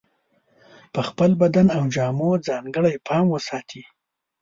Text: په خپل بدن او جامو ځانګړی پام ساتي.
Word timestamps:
په 0.93 1.01
خپل 1.09 1.31
بدن 1.41 1.67
او 1.77 1.83
جامو 1.95 2.31
ځانګړی 2.47 2.95
پام 3.07 3.25
ساتي. 3.47 3.83